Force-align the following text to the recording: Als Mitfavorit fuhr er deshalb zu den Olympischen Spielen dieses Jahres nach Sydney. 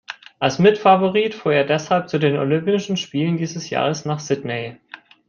Als 0.39 0.57
Mitfavorit 0.57 1.35
fuhr 1.35 1.53
er 1.53 1.63
deshalb 1.63 2.09
zu 2.09 2.17
den 2.17 2.35
Olympischen 2.35 2.97
Spielen 2.97 3.37
dieses 3.37 3.69
Jahres 3.69 4.03
nach 4.03 4.19
Sydney. 4.19 4.77